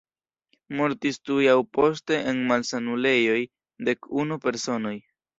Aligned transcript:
Mortis 0.77 1.17
tuj 1.29 1.43
aŭ 1.51 1.57
poste 1.77 2.17
en 2.31 2.39
malsanulejoj 2.51 3.35
dek-unu 3.89 4.39
personoj. 4.47 4.95